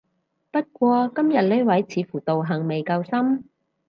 [0.49, 3.47] 不過今日呢位似乎道行未夠深